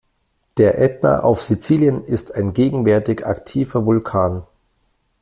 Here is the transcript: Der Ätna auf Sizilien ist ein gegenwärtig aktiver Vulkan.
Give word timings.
Der 0.57 0.79
Ätna 0.79 1.19
auf 1.19 1.43
Sizilien 1.43 2.03
ist 2.03 2.33
ein 2.33 2.55
gegenwärtig 2.55 3.23
aktiver 3.27 3.85
Vulkan. 3.85 4.47